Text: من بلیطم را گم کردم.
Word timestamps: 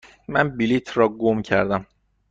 من 0.27 0.57
بلیطم 0.57 0.91
را 1.01 1.07
گم 1.09 1.41
کردم. 1.41 1.85